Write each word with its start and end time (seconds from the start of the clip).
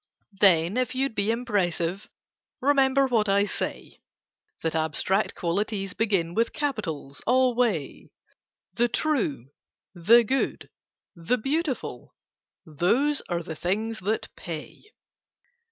"Then, 0.39 0.77
if 0.77 0.95
you'd 0.95 1.13
be 1.13 1.29
impressive, 1.29 2.09
Remember 2.59 3.05
what 3.05 3.29
I 3.29 3.45
say, 3.45 4.01
That 4.63 4.73
abstract 4.73 5.35
qualities 5.35 5.93
begin 5.93 6.33
With 6.33 6.53
capitals 6.53 7.21
alway: 7.27 8.09
The 8.73 8.87
True, 8.87 9.51
the 9.93 10.23
Good, 10.23 10.71
the 11.15 11.37
Beautiful— 11.37 12.15
Those 12.65 13.21
are 13.29 13.43
the 13.43 13.55
things 13.55 13.99
that 13.99 14.33
pay! 14.35 14.81